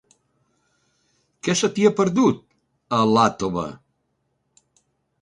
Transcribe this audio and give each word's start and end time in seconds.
Què 1.49 1.55
se 1.61 1.69
t'hi 1.77 1.87
ha 1.89 1.93
perdut, 2.01 2.41
a 3.01 3.05
Iàtova? 3.13 3.71